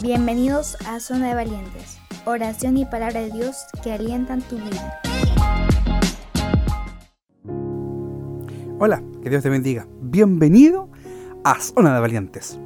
Bienvenidos 0.00 0.76
a 0.86 1.00
Zona 1.00 1.26
de 1.26 1.34
Valientes, 1.34 1.98
oración 2.24 2.76
y 2.76 2.84
palabra 2.84 3.20
de 3.20 3.32
Dios 3.32 3.56
que 3.82 3.90
alientan 3.90 4.40
tu 4.42 4.54
vida. 4.54 5.00
Hola, 8.78 9.02
que 9.20 9.28
Dios 9.28 9.42
te 9.42 9.48
bendiga. 9.48 9.88
Bienvenido 10.00 10.88
a 11.42 11.60
Zona 11.60 11.94
de 11.94 12.00
Valientes. 12.00 12.60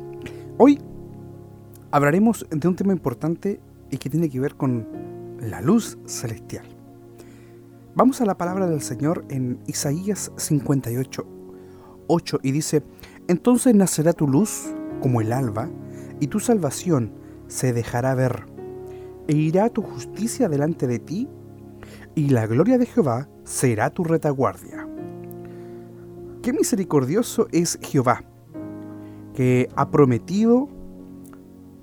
Hoy 0.58 0.78
hablaremos 1.90 2.46
de 2.50 2.68
un 2.68 2.76
tema 2.76 2.92
importante 2.92 3.60
y 3.90 3.96
que 3.96 4.10
tiene 4.10 4.28
que 4.28 4.38
ver 4.38 4.54
con 4.56 4.86
la 5.40 5.62
luz 5.62 5.96
celestial. 6.04 6.66
Vamos 7.94 8.20
a 8.20 8.26
la 8.26 8.36
palabra 8.36 8.66
del 8.66 8.82
Señor 8.82 9.24
en 9.30 9.58
Isaías 9.66 10.30
58, 10.36 11.26
8 12.08 12.40
y 12.42 12.52
dice, 12.52 12.82
entonces 13.26 13.74
nacerá 13.74 14.12
tu 14.12 14.28
luz 14.28 14.74
como 15.00 15.22
el 15.22 15.32
alba 15.32 15.70
y 16.20 16.26
tu 16.26 16.38
salvación 16.38 17.21
se 17.52 17.74
dejará 17.74 18.14
ver, 18.14 18.46
e 19.28 19.34
irá 19.36 19.68
tu 19.68 19.82
justicia 19.82 20.48
delante 20.48 20.86
de 20.86 20.98
ti, 20.98 21.28
y 22.14 22.30
la 22.30 22.46
gloria 22.46 22.78
de 22.78 22.86
Jehová 22.86 23.28
será 23.44 23.90
tu 23.90 24.04
retaguardia. 24.04 24.88
Qué 26.40 26.54
misericordioso 26.54 27.48
es 27.52 27.78
Jehová, 27.82 28.24
que 29.34 29.68
ha 29.76 29.90
prometido 29.90 30.70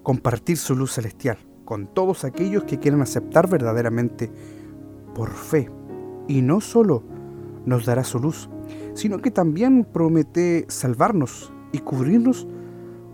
compartir 0.01 0.57
su 0.57 0.75
luz 0.75 0.93
celestial 0.93 1.37
con 1.65 1.85
todos 1.85 2.23
aquellos 2.23 2.63
que 2.63 2.79
quieran 2.79 3.03
aceptar 3.03 3.47
verdaderamente 3.47 4.31
por 5.13 5.29
fe. 5.29 5.70
Y 6.27 6.41
no 6.41 6.61
solo 6.61 7.03
nos 7.65 7.85
dará 7.85 8.03
su 8.03 8.20
luz, 8.20 8.49
sino 8.95 9.20
que 9.20 9.29
también 9.29 9.85
promete 9.85 10.65
salvarnos 10.67 11.53
y 11.71 11.77
cubrirnos 11.79 12.47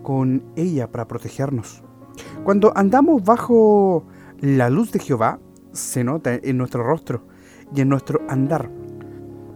con 0.02 0.42
ella 0.56 0.90
para 0.90 1.06
protegernos. 1.06 1.82
Cuando 2.44 2.72
andamos 2.76 3.24
bajo 3.24 4.06
la 4.40 4.70
luz 4.70 4.92
de 4.92 4.98
Jehová, 4.98 5.40
se 5.72 6.04
nota 6.04 6.34
en 6.34 6.58
nuestro 6.58 6.82
rostro 6.82 7.22
y 7.74 7.80
en 7.80 7.88
nuestro 7.88 8.20
andar. 8.28 8.70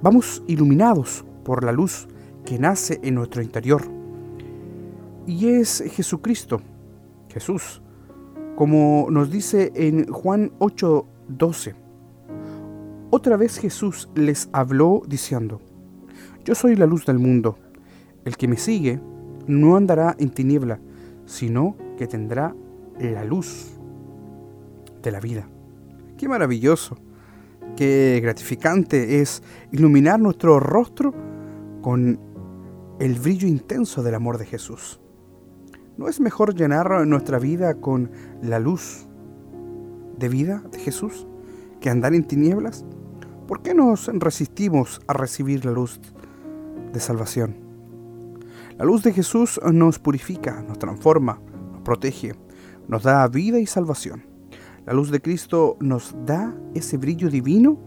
Vamos 0.03 0.43
iluminados 0.47 1.25
por 1.45 1.65
la 1.65 1.73
luz 1.73 2.09
que 2.45 2.59
nace 2.59 3.01
en 3.03 3.15
nuestro 3.15 3.43
interior. 3.43 3.83
Y 5.27 5.49
es 5.49 5.85
Jesucristo, 5.93 6.61
Jesús, 7.29 7.83
como 8.57 9.07
nos 9.11 9.31
dice 9.31 9.73
en 9.75 10.11
Juan 10.11 10.53
8:12. 10.59 11.75
Otra 13.11 13.37
vez 13.37 13.59
Jesús 13.59 14.09
les 14.15 14.49
habló 14.53 15.03
diciendo, 15.07 15.61
Yo 16.45 16.55
soy 16.55 16.77
la 16.77 16.87
luz 16.87 17.07
del 17.07 17.19
mundo. 17.19 17.59
El 18.25 18.37
que 18.37 18.49
me 18.49 18.57
sigue 18.57 19.01
no 19.47 19.77
andará 19.77 20.15
en 20.19 20.31
tiniebla, 20.31 20.79
sino 21.27 21.77
que 22.01 22.07
tendrá 22.07 22.57
la 22.99 23.25
luz 23.27 23.79
de 25.03 25.11
la 25.11 25.21
vida. 25.21 25.47
Qué 26.17 26.31
maravilloso, 26.31 26.97
qué 27.77 28.21
gratificante 28.23 29.21
es 29.21 29.43
iluminar 29.71 30.19
nuestro 30.19 30.59
rostro 30.61 31.13
con 31.83 32.19
el 33.01 33.19
brillo 33.19 33.47
intenso 33.47 34.03
del 34.03 34.15
amor 34.15 34.39
de 34.39 34.47
Jesús. 34.47 34.99
¿No 35.99 36.09
es 36.09 36.21
mejor 36.21 36.55
llenar 36.55 37.07
nuestra 37.07 37.39
vida 37.39 37.75
con 37.75 38.11
la 38.41 38.59
luz 38.59 39.07
de 40.17 40.31
vida 40.31 40.63
de 40.73 40.79
Jesús 40.79 41.27
que 41.83 41.91
andar 41.91 42.15
en 42.15 42.25
tinieblas? 42.25 42.87
¿Por 43.47 43.61
qué 43.61 43.75
nos 43.75 44.07
resistimos 44.07 45.03
a 45.07 45.13
recibir 45.13 45.67
la 45.67 45.73
luz 45.73 46.01
de 46.95 46.99
salvación? 46.99 47.57
La 48.79 48.87
luz 48.87 49.03
de 49.03 49.13
Jesús 49.13 49.61
nos 49.71 49.99
purifica, 49.99 50.63
nos 50.63 50.79
transforma, 50.79 51.43
protege, 51.85 52.35
nos 52.89 53.03
da 53.03 53.27
vida 53.29 53.59
y 53.59 53.67
salvación. 53.67 54.25
La 54.87 54.93
luz 54.93 55.11
de 55.11 55.21
Cristo 55.21 55.77
nos 55.81 56.15
da 56.27 56.55
ese 56.75 56.97
brillo 56.97 57.29
divino 57.29 57.79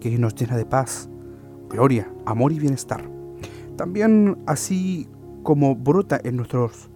que 0.00 0.16
nos 0.18 0.34
llena 0.34 0.56
de 0.56 0.64
paz, 0.64 1.08
gloria, 1.68 2.10
amor 2.24 2.52
y 2.52 2.58
bienestar. 2.58 3.08
También 3.76 4.38
así 4.46 5.08
como 5.42 5.76
brota 5.76 6.20
en 6.22 6.36
nuestros 6.36 6.90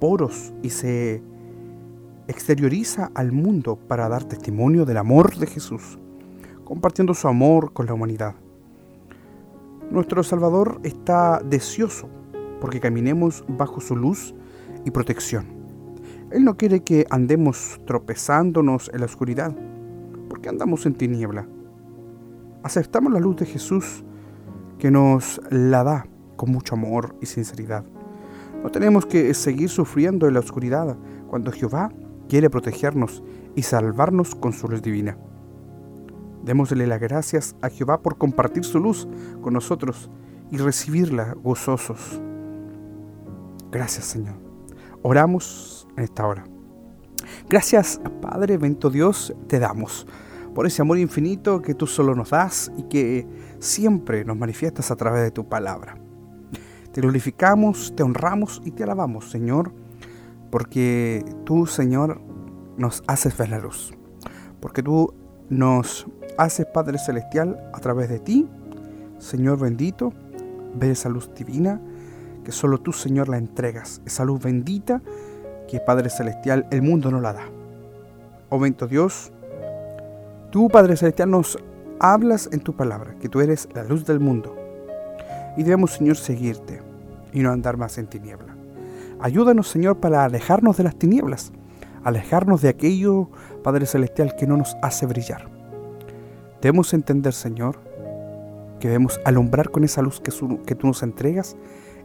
poros 0.00 0.52
y 0.62 0.70
se 0.70 1.22
exterioriza 2.26 3.10
al 3.14 3.32
mundo 3.32 3.76
para 3.76 4.08
dar 4.08 4.24
testimonio 4.24 4.84
del 4.84 4.96
amor 4.96 5.36
de 5.36 5.46
Jesús, 5.46 5.98
compartiendo 6.64 7.14
su 7.14 7.28
amor 7.28 7.72
con 7.72 7.86
la 7.86 7.94
humanidad. 7.94 8.34
Nuestro 9.90 10.22
Salvador 10.22 10.80
está 10.84 11.42
deseoso 11.44 12.08
porque 12.60 12.80
caminemos 12.80 13.44
bajo 13.46 13.80
su 13.80 13.94
luz 13.94 14.34
y 14.84 14.90
protección. 14.90 15.61
Él 16.32 16.44
no 16.44 16.56
quiere 16.56 16.80
que 16.80 17.06
andemos 17.10 17.80
tropezándonos 17.86 18.90
en 18.92 19.00
la 19.00 19.06
oscuridad, 19.06 19.54
porque 20.28 20.48
andamos 20.48 20.86
en 20.86 20.94
tiniebla. 20.94 21.46
Aceptamos 22.62 23.12
la 23.12 23.20
luz 23.20 23.36
de 23.36 23.46
Jesús 23.46 24.04
que 24.78 24.90
nos 24.90 25.40
la 25.50 25.84
da 25.84 26.06
con 26.36 26.50
mucho 26.50 26.74
amor 26.74 27.14
y 27.20 27.26
sinceridad. 27.26 27.84
No 28.62 28.70
tenemos 28.70 29.04
que 29.06 29.34
seguir 29.34 29.68
sufriendo 29.68 30.26
en 30.26 30.34
la 30.34 30.40
oscuridad 30.40 30.96
cuando 31.28 31.52
Jehová 31.52 31.92
quiere 32.28 32.48
protegernos 32.48 33.22
y 33.54 33.62
salvarnos 33.62 34.34
con 34.34 34.52
su 34.52 34.68
luz 34.68 34.82
divina. 34.82 35.18
Démosle 36.44 36.86
las 36.86 37.00
gracias 37.00 37.56
a 37.60 37.68
Jehová 37.68 38.02
por 38.02 38.16
compartir 38.16 38.64
su 38.64 38.80
luz 38.80 39.06
con 39.42 39.52
nosotros 39.52 40.10
y 40.50 40.56
recibirla 40.56 41.34
gozosos. 41.34 42.20
Gracias 43.70 44.06
Señor. 44.06 44.51
Oramos 45.02 45.88
en 45.96 46.04
esta 46.04 46.26
hora. 46.26 46.44
Gracias, 47.48 48.00
Padre, 48.20 48.56
bendito 48.56 48.88
Dios, 48.88 49.34
te 49.48 49.58
damos 49.58 50.06
por 50.54 50.66
ese 50.66 50.82
amor 50.82 50.98
infinito 50.98 51.62
que 51.62 51.74
tú 51.74 51.86
solo 51.86 52.14
nos 52.14 52.30
das 52.30 52.70
y 52.76 52.84
que 52.84 53.26
siempre 53.58 54.24
nos 54.24 54.36
manifiestas 54.36 54.90
a 54.90 54.96
través 54.96 55.22
de 55.22 55.30
tu 55.30 55.48
palabra. 55.48 55.96
Te 56.92 57.00
glorificamos, 57.00 57.94
te 57.96 58.02
honramos 58.02 58.60
y 58.64 58.70
te 58.70 58.84
alabamos, 58.84 59.30
Señor, 59.30 59.72
porque 60.50 61.24
tú, 61.44 61.66
Señor, 61.66 62.20
nos 62.76 63.02
haces 63.06 63.36
ver 63.36 63.48
la 63.48 63.58
luz. 63.58 63.94
Porque 64.60 64.82
tú 64.82 65.14
nos 65.48 66.06
haces, 66.36 66.66
Padre 66.66 66.98
Celestial, 66.98 67.70
a 67.72 67.80
través 67.80 68.08
de 68.10 68.18
ti, 68.18 68.46
Señor 69.18 69.58
bendito, 69.58 70.12
ver 70.74 70.90
esa 70.90 71.08
luz 71.08 71.30
divina 71.34 71.80
que 72.44 72.52
solo 72.52 72.78
tú, 72.78 72.92
Señor, 72.92 73.28
la 73.28 73.38
entregas. 73.38 74.02
Esa 74.04 74.24
luz 74.24 74.42
bendita 74.42 75.02
que 75.68 75.80
Padre 75.80 76.10
Celestial 76.10 76.66
el 76.70 76.82
mundo 76.82 77.10
no 77.10 77.20
la 77.20 77.32
da. 77.32 77.44
Oh 78.48 78.58
bendito 78.58 78.86
Dios, 78.86 79.32
tú 80.50 80.68
Padre 80.68 80.96
Celestial 80.96 81.30
nos 81.30 81.58
hablas 81.98 82.48
en 82.52 82.60
tu 82.60 82.74
palabra, 82.74 83.14
que 83.20 83.28
tú 83.28 83.40
eres 83.40 83.68
la 83.74 83.84
luz 83.84 84.04
del 84.04 84.20
mundo. 84.20 84.56
Y 85.56 85.62
debemos 85.62 85.92
Señor 85.92 86.16
seguirte 86.16 86.82
y 87.32 87.40
no 87.40 87.50
andar 87.50 87.76
más 87.76 87.96
en 87.98 88.06
tiniebla. 88.06 88.54
Ayúdanos 89.20 89.68
Señor 89.68 89.98
para 89.98 90.24
alejarnos 90.24 90.76
de 90.76 90.84
las 90.84 90.96
tinieblas, 90.96 91.52
alejarnos 92.04 92.60
de 92.60 92.68
aquello, 92.68 93.30
Padre 93.62 93.86
Celestial, 93.86 94.34
que 94.36 94.46
no 94.46 94.56
nos 94.56 94.76
hace 94.82 95.06
brillar. 95.06 95.48
Debemos 96.60 96.92
entender 96.92 97.32
Señor 97.32 97.78
que 98.80 98.88
debemos 98.88 99.20
alumbrar 99.24 99.70
con 99.70 99.84
esa 99.84 100.02
luz 100.02 100.20
que, 100.20 100.32
que 100.66 100.74
tú 100.74 100.88
nos 100.88 101.04
entregas, 101.04 101.56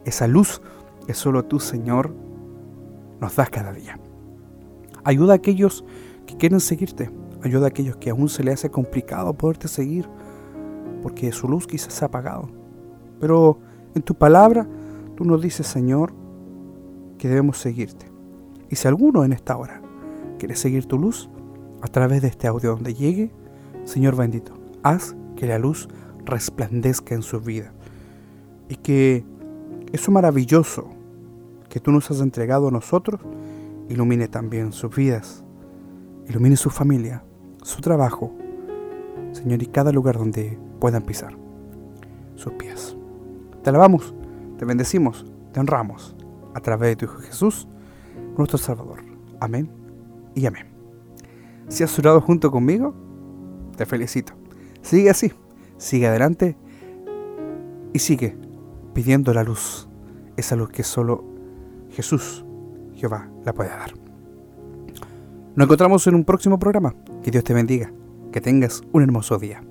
esa 0.04 0.26
luz 0.26 0.60
que 1.06 1.14
solo 1.14 1.44
tú 1.44 1.60
Señor 1.60 2.14
nos 3.20 3.36
das 3.36 3.50
cada 3.50 3.72
día. 3.72 3.98
Ayuda 5.04 5.32
a 5.32 5.36
aquellos 5.36 5.84
que 6.26 6.36
quieren 6.36 6.60
seguirte. 6.60 7.10
Ayuda 7.42 7.66
a 7.66 7.68
aquellos 7.68 7.96
que 7.96 8.10
aún 8.10 8.28
se 8.28 8.42
les 8.42 8.54
hace 8.54 8.70
complicado 8.70 9.32
poderte 9.32 9.68
seguir 9.68 10.08
porque 11.02 11.32
su 11.32 11.48
luz 11.48 11.66
quizás 11.66 11.94
se 11.94 12.04
ha 12.04 12.08
apagado. 12.08 12.48
Pero 13.20 13.58
en 13.94 14.02
tu 14.02 14.14
palabra 14.14 14.66
tú 15.16 15.24
nos 15.24 15.40
dices, 15.40 15.66
Señor, 15.66 16.12
que 17.16 17.28
debemos 17.28 17.58
seguirte. 17.58 18.10
Y 18.70 18.76
si 18.76 18.86
alguno 18.88 19.24
en 19.24 19.32
esta 19.32 19.56
hora 19.56 19.80
quiere 20.38 20.56
seguir 20.56 20.86
tu 20.86 20.98
luz, 20.98 21.30
a 21.80 21.86
través 21.86 22.22
de 22.22 22.28
este 22.28 22.46
audio 22.46 22.70
donde 22.70 22.94
llegue, 22.94 23.30
Señor 23.84 24.16
bendito, 24.16 24.54
haz 24.82 25.16
que 25.36 25.46
la 25.46 25.58
luz 25.58 25.88
resplandezca 26.24 27.14
en 27.14 27.22
su 27.22 27.40
vida. 27.40 27.72
Y 28.68 28.76
que 28.76 29.24
eso 29.92 30.10
maravilloso 30.10 30.88
que 31.68 31.80
tú 31.80 31.92
nos 31.92 32.10
has 32.10 32.20
entregado 32.20 32.68
a 32.68 32.70
nosotros, 32.70 33.20
ilumine 33.88 34.28
también 34.28 34.72
sus 34.72 34.94
vidas, 34.94 35.44
ilumine 36.28 36.56
su 36.56 36.70
familia, 36.70 37.22
su 37.62 37.80
trabajo, 37.80 38.34
Señor, 39.32 39.62
y 39.62 39.66
cada 39.66 39.92
lugar 39.92 40.18
donde 40.18 40.58
puedan 40.80 41.02
pisar 41.02 41.36
sus 42.36 42.52
pies. 42.54 42.96
Te 43.62 43.70
alabamos, 43.70 44.14
te 44.58 44.64
bendecimos, 44.64 45.24
te 45.52 45.60
honramos 45.60 46.14
a 46.54 46.60
través 46.60 46.90
de 46.90 46.96
tu 46.96 47.04
Hijo 47.06 47.18
Jesús, 47.20 47.68
nuestro 48.36 48.58
Salvador. 48.58 49.02
Amén 49.40 49.70
y 50.34 50.46
amén. 50.46 50.66
Si 51.68 51.84
has 51.84 51.98
orado 51.98 52.20
junto 52.20 52.50
conmigo, 52.50 52.94
te 53.76 53.84
felicito. 53.84 54.32
Sigue 54.82 55.10
así, 55.10 55.32
sigue 55.76 56.06
adelante 56.06 56.56
y 57.92 57.98
sigue 57.98 58.47
pidiendo 58.98 59.32
la 59.32 59.44
luz, 59.44 59.88
esa 60.36 60.56
luz 60.56 60.70
que 60.70 60.82
solo 60.82 61.22
Jesús, 61.92 62.44
Jehová, 62.96 63.30
la 63.44 63.54
puede 63.54 63.70
dar. 63.70 63.92
Nos 65.54 65.66
encontramos 65.66 66.04
en 66.08 66.16
un 66.16 66.24
próximo 66.24 66.58
programa. 66.58 66.96
Que 67.22 67.30
Dios 67.30 67.44
te 67.44 67.54
bendiga. 67.54 67.92
Que 68.32 68.40
tengas 68.40 68.82
un 68.90 69.04
hermoso 69.04 69.38
día. 69.38 69.62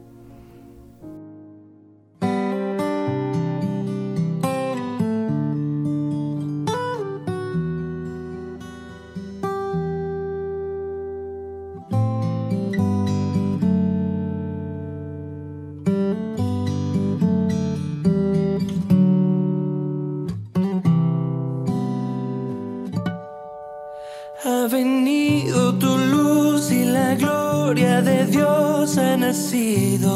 la 27.08 27.16
gloria 27.16 28.02
de 28.02 28.26
Dios 28.26 28.98
ha 28.98 29.16
nacido 29.16 30.14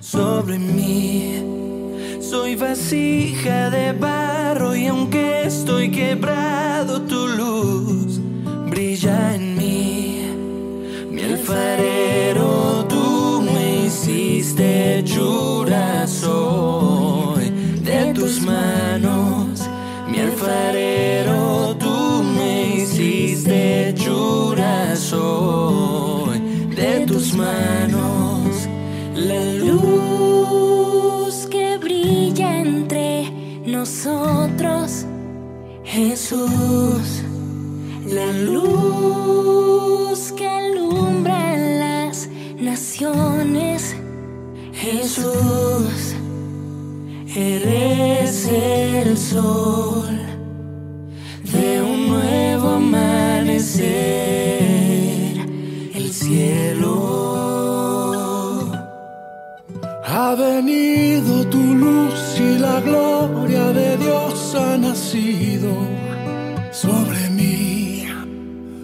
sobre 0.00 0.58
mí. 0.58 1.42
Soy 2.20 2.56
vasija 2.56 3.68
de 3.68 3.92
barro 3.92 4.74
y 4.74 4.86
aunque 4.86 5.42
estoy 5.44 5.90
quebrado, 5.90 7.02
tu 7.02 7.20
luz 7.40 8.20
brilla 8.70 9.34
en 9.34 9.44
mí. 9.58 10.22
Mi 11.10 11.22
alfarero, 11.32 12.86
tú 12.88 13.42
me 13.52 13.86
hiciste 13.86 15.02
llorar, 15.04 16.08
soy 16.08 17.50
de 17.88 18.14
tus 18.14 18.40
manos. 18.40 19.68
Mi 20.10 20.20
alfarero, 20.20 21.76
tú 21.78 22.22
me 22.36 22.76
hiciste 22.76 23.94
llorar, 23.94 24.96
soy. 24.96 25.57
entre 32.68 33.30
nosotros, 33.66 35.06
Jesús, 35.84 37.22
la 38.06 38.32
luz 38.32 40.32
que 40.36 40.46
alumbra 40.46 41.56
las 41.56 42.28
naciones, 42.60 43.96
Jesús, 44.72 46.14
eres 47.34 48.48
el 48.48 49.16
sol. 49.16 50.27
sobre 66.70 67.30
mí. 67.30 68.06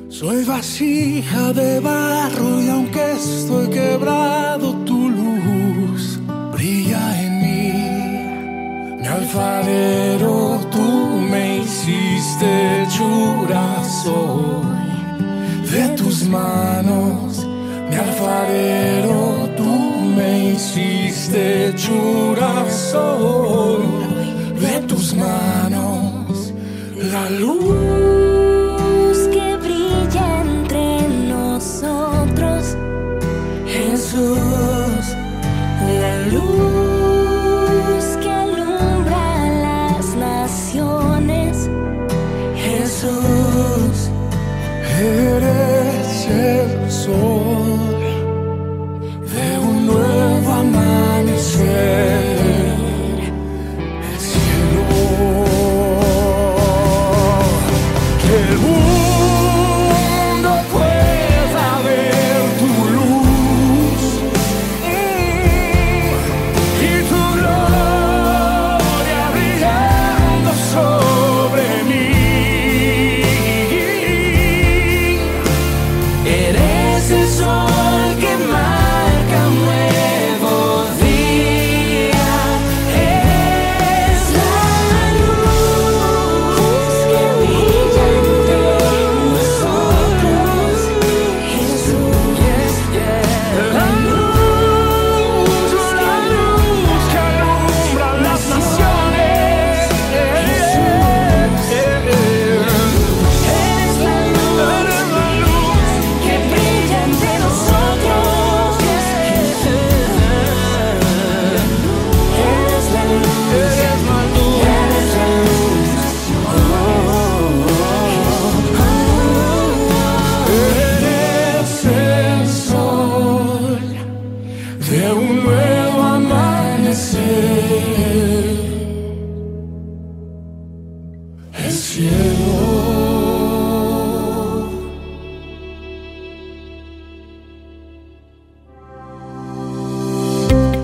Soy 0.09 0.45
vasija 0.45 1.53
de 1.53 1.81
barro 1.81 2.63
y 2.63 2.69
aunque 2.71 3.13
estoy 3.13 3.69
quebrado, 3.69 4.73
tu 4.87 5.11
luz 5.11 6.19
brilla 6.53 7.05
en 7.25 7.33
mí. 7.45 9.01
Mi 9.01 9.07
alfarero, 9.07 10.61
tú 10.71 10.87
me 11.31 11.59
hiciste 11.59 12.85
hechura, 12.85 13.83
soy 14.03 14.65
de 15.73 15.89
tus 15.97 16.23
manos. 16.27 17.47
Mi 17.91 17.97
alfarero, 17.97 19.51
tú 19.59 19.71
me 20.17 20.53
hiciste 20.53 21.69
hechura, 21.69 22.65
soy 22.71 23.85
de 24.59 24.81
tus 24.89 25.15
manos. 25.15 25.94
Lalu 27.05 28.14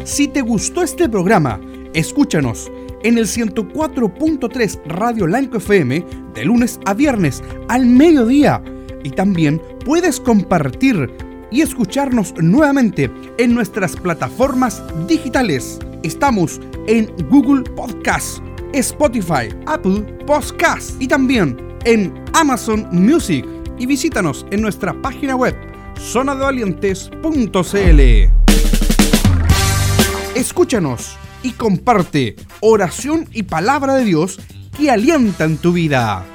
Si 0.05 0.27
te 0.27 0.41
gustó 0.41 0.83
este 0.83 1.09
programa, 1.09 1.61
escúchanos 1.95 2.73
en 3.05 3.19
el 3.19 3.27
104.3 3.27 4.81
Radio 4.87 5.27
Blanco 5.27 5.59
FM 5.59 6.05
de 6.35 6.45
lunes 6.45 6.81
a 6.87 6.95
viernes 6.95 7.43
al 7.69 7.87
mediodía. 7.87 8.61
Y 9.05 9.11
también 9.11 9.63
puedes 9.85 10.19
compartir 10.19 11.09
y 11.53 11.61
escucharnos 11.61 12.35
nuevamente 12.37 13.11
en 13.39 13.55
nuestras 13.55 13.95
plataformas 13.95 14.83
digitales. 15.07 15.79
Estamos 16.03 16.61
en 16.89 17.15
Google 17.29 17.63
Podcast 17.63 18.43
Spotify, 18.75 19.49
Apple 19.67 20.03
Podcast 20.27 21.01
y 21.01 21.09
también 21.09 21.57
en 21.85 22.13
Amazon 22.33 22.89
Music. 22.93 23.47
Y 23.79 23.87
visítanos 23.87 24.45
en 24.51 24.63
nuestra 24.63 25.01
página 25.01 25.37
web 25.37 25.55
zonadevalientes.cl. 25.99 28.01
Escúchanos 30.35 31.17
y 31.43 31.53
comparte 31.53 32.37
oración 32.61 33.27
y 33.33 33.45
palabra 33.45 33.95
de 33.95 34.05
Dios 34.05 34.39
que 34.77 34.91
alientan 34.91 35.57
tu 35.57 35.73
vida. 35.73 36.27